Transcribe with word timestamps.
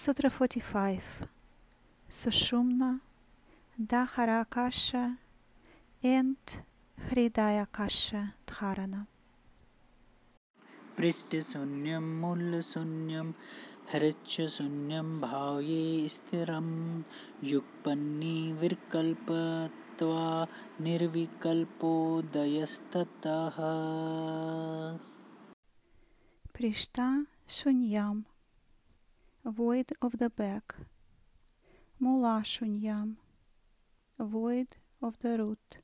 Sutra 0.00 0.30
45 0.30 1.28
Sushumna, 2.08 3.00
Daharakasha, 3.78 5.18
and 6.02 6.36
Hridayakasha 6.98 8.32
Dharana. 8.46 9.06
पृष्ठशून्यं 10.96 12.04
मूलशून्यं 12.22 13.28
हृच्छशून्यं 13.92 15.08
भाव्ये 15.20 16.08
स्थिरं 16.16 16.68
युगपन्निविकल्पत्वा 17.52 20.24
निर्विकल्पोदयस्ततः 20.80 23.56
Prishta 26.54 27.08
Shunyam 27.46 28.29
Void 29.44 29.92
of 30.02 30.18
the 30.18 30.30
back 30.30 30.74
Shunyam 32.00 33.16
Void 34.18 34.76
of 35.02 35.18
the 35.20 35.38
root 35.38 35.78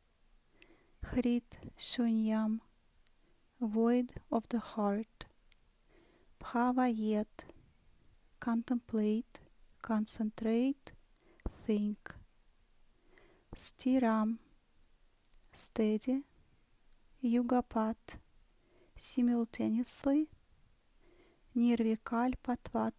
Shunyam 1.79 2.61
void 3.61 4.13
of 4.31 4.49
the 4.51 4.59
heart. 4.59 5.27
Bhavayet, 6.43 7.45
contemplate, 8.39 9.41
concentrate, 9.83 10.93
think. 11.49 12.15
Stiram, 13.57 14.39
steady. 15.53 16.23
Yugapat, 17.25 18.19
simultaneously. 18.99 20.29
Nirvikalpatvat, 21.57 22.93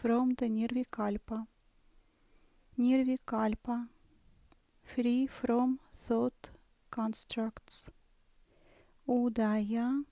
from 0.00 0.34
the 0.34 0.46
Nirvikalpa. 0.48 1.46
Nirvikalpa, 2.78 3.88
free 4.84 5.26
from 5.26 5.80
thought 5.92 6.50
constructs. 6.88 7.88
Udaya 9.08 10.04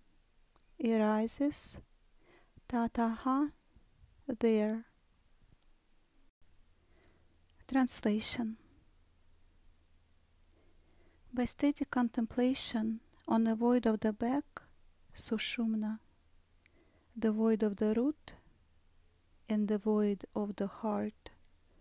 arises, 0.82 1.78
tataha 2.68 3.52
there. 4.40 4.86
Translation 7.68 8.56
By 11.32 11.44
steady 11.44 11.84
contemplation 11.84 13.00
on 13.28 13.44
the 13.44 13.54
void 13.54 13.86
of 13.86 14.00
the 14.00 14.12
back, 14.12 14.62
sushumna, 15.14 16.00
the 17.16 17.30
void 17.30 17.62
of 17.62 17.76
the 17.76 17.94
root, 17.94 18.35
and 19.48 19.68
the 19.68 19.78
void 19.78 20.24
of 20.34 20.56
the 20.56 20.66
heart 20.66 21.30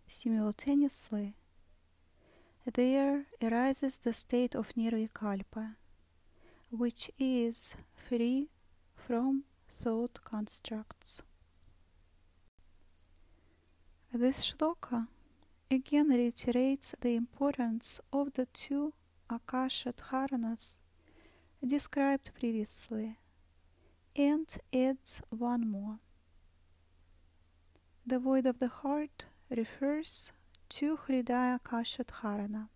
simultaneously, 0.07 1.35
there 2.73 3.25
arises 3.41 3.97
the 3.99 4.13
state 4.13 4.55
of 4.55 4.73
nirvikalpa 4.75 5.75
which 6.71 7.11
is 7.19 7.75
free 7.93 8.49
from 8.95 9.43
thought 9.69 10.19
constructs. 10.23 11.21
This 14.13 14.51
shloka 14.51 15.07
again 15.69 16.09
reiterates 16.09 16.95
the 17.01 17.15
importance 17.15 17.99
of 18.11 18.33
the 18.33 18.47
two 18.47 18.93
Akasha 19.29 19.93
Dharanas 19.93 20.79
described 21.65 22.31
previously 22.37 23.17
and 24.15 24.47
adds 24.73 25.21
one 25.29 25.69
more. 25.69 25.99
The 28.07 28.19
void 28.19 28.45
of 28.45 28.59
the 28.59 28.67
heart 28.67 29.25
refers 29.49 30.31
to 30.69 30.95
Hridaya 30.95 31.55
Akasha 31.55 32.03
Dharana. 32.03 32.67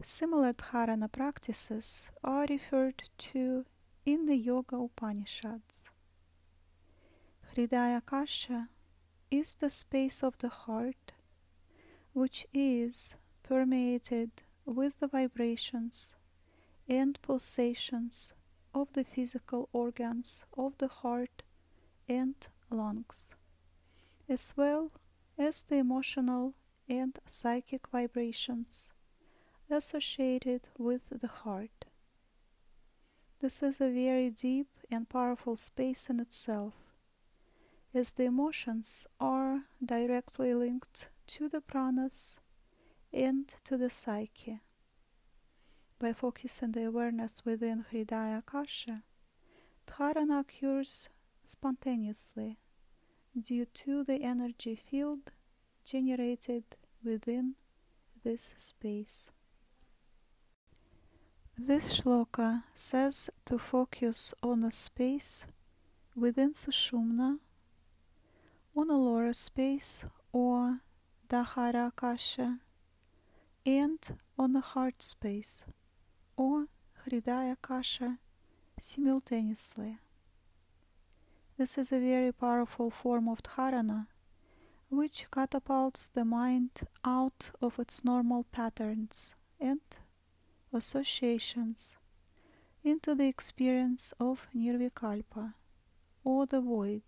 Similar 0.00 0.52
dharana 0.52 1.10
practices 1.10 2.08
are 2.22 2.46
referred 2.48 3.02
to 3.18 3.64
in 4.04 4.26
the 4.26 4.36
Yoga 4.36 4.76
Upanishads. 4.76 5.88
Hridayakasha 7.56 8.68
is 9.32 9.54
the 9.54 9.70
space 9.70 10.22
of 10.22 10.38
the 10.38 10.48
heart 10.48 11.12
which 12.12 12.46
is 12.54 13.16
permeated 13.42 14.30
with 14.64 15.00
the 15.00 15.08
vibrations 15.08 16.14
and 16.88 17.20
pulsations 17.20 18.32
of 18.72 18.92
the 18.92 19.02
physical 19.02 19.68
organs 19.72 20.44
of 20.56 20.78
the 20.78 20.86
heart 20.88 21.42
and 22.08 22.36
lungs, 22.70 23.32
as 24.28 24.54
well 24.56 24.90
as 25.38 25.62
the 25.62 25.76
emotional 25.76 26.54
and 26.88 27.18
psychic 27.26 27.88
vibrations 27.88 28.92
associated 29.70 30.62
with 30.78 31.20
the 31.20 31.28
heart. 31.28 31.86
This 33.40 33.62
is 33.62 33.80
a 33.80 33.90
very 33.90 34.30
deep 34.30 34.68
and 34.90 35.08
powerful 35.08 35.56
space 35.56 36.08
in 36.08 36.20
itself, 36.20 36.74
as 37.92 38.12
the 38.12 38.24
emotions 38.24 39.06
are 39.20 39.64
directly 39.84 40.54
linked 40.54 41.08
to 41.26 41.48
the 41.48 41.60
pranas 41.60 42.38
and 43.12 43.48
to 43.64 43.76
the 43.76 43.90
psyche. 43.90 44.60
By 45.98 46.12
focusing 46.12 46.72
the 46.72 46.84
awareness 46.84 47.44
within 47.44 47.86
Hridaya 47.90 48.44
Kasha, 48.44 49.02
dharana 49.86 50.40
occurs 50.40 51.08
spontaneously 51.44 52.58
due 53.40 53.66
to 53.66 54.02
the 54.02 54.22
energy 54.22 54.74
field 54.74 55.30
generated 55.84 56.64
within 57.04 57.54
this 58.24 58.54
space. 58.56 59.30
This 61.58 62.00
shloka 62.00 62.64
says 62.74 63.30
to 63.46 63.58
focus 63.58 64.34
on 64.42 64.62
a 64.62 64.70
space 64.70 65.46
within 66.14 66.52
Sushumna, 66.52 67.38
on 68.74 68.90
a 68.90 68.96
lower 68.96 69.32
space 69.32 70.04
or 70.32 70.80
Dahara 71.28 71.94
Kasha, 71.94 72.58
and 73.64 73.98
on 74.38 74.54
a 74.56 74.60
heart 74.60 75.02
space 75.02 75.64
or 76.36 76.66
Hridaya 77.04 77.56
Kasha 77.60 78.18
simultaneously. 78.80 79.98
This 81.58 81.78
is 81.78 81.90
a 81.90 81.98
very 81.98 82.32
powerful 82.32 82.90
form 82.90 83.28
of 83.28 83.42
dharana 83.42 84.08
which 84.90 85.26
catapults 85.30 86.08
the 86.08 86.24
mind 86.24 86.70
out 87.02 87.50
of 87.62 87.78
its 87.78 88.04
normal 88.04 88.44
patterns 88.52 89.34
and 89.58 89.80
associations 90.70 91.96
into 92.84 93.14
the 93.14 93.26
experience 93.26 94.12
of 94.20 94.46
nirvikalpa 94.54 95.54
or 96.24 96.44
the 96.44 96.60
void, 96.60 97.02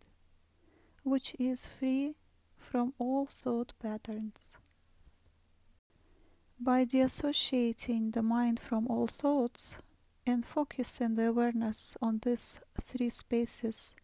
which 1.02 1.36
is 1.38 1.66
free 1.66 2.14
from 2.56 2.94
all 2.98 3.26
thought 3.26 3.74
patterns. 3.78 4.54
By 6.58 6.84
dissociating 6.84 8.12
the 8.12 8.22
mind 8.22 8.60
from 8.60 8.86
all 8.88 9.08
thoughts 9.08 9.76
and 10.26 10.44
focusing 10.44 11.16
the 11.16 11.26
awareness 11.26 11.96
on 12.00 12.20
these 12.24 12.60
three 12.82 13.10
spaces, 13.10 13.94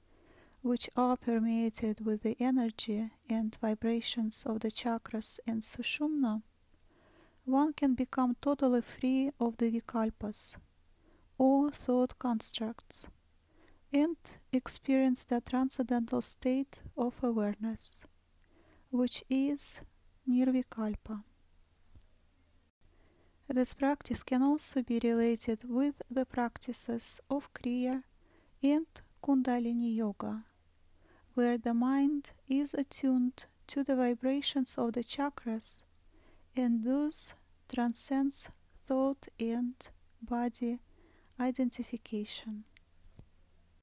which 0.65 0.89
are 0.97 1.15
permeated 1.15 2.07
with 2.07 2.23
the 2.23 2.35
energy 2.41 3.11
and 3.29 3.55
vibrations 3.61 4.45
of 4.47 4.61
the 4.61 4.71
chakras 4.71 5.39
and 5.47 5.61
sushumna, 5.61 6.41
one 7.45 7.75
can 7.75 7.95
become 7.95 8.35
totally 8.41 8.81
free 8.81 9.31
of 9.39 9.59
the 9.59 9.71
vikalpas 9.71 10.57
or 11.37 11.71
thought 11.71 12.19
constructs 12.19 13.07
and 13.93 14.17
experience 14.55 15.25
the 15.25 15.39
transcendental 15.43 16.23
state 16.23 16.79
of 16.97 17.13
awareness, 17.23 18.03
which 18.89 19.23
is 19.29 19.83
nirvikalpa. 20.27 21.25
This 23.51 23.75
practice 23.75 24.23
can 24.23 24.43
also 24.43 24.83
be 24.83 24.99
related 24.99 25.69
with 25.69 26.01
the 26.11 26.25
practices 26.25 27.21
of 27.29 27.53
Kriya 27.53 28.05
and 28.63 28.87
Kundalini 29.23 29.95
Yoga, 29.95 30.45
where 31.35 31.59
the 31.59 31.75
mind 31.75 32.31
is 32.49 32.75
attuned 32.75 33.47
to 33.67 33.85
the 33.85 33.97
vibrations 33.97 34.75
of 34.77 34.93
the 34.93 35.03
chakras 35.03 35.83
and 36.57 36.85
thus 36.85 37.35
transcends 37.73 38.49
thought 38.87 39.29
and 39.41 39.89
body 40.23 40.79
identification. 41.41 42.65